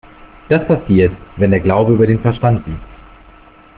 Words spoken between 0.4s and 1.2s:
Das passiert,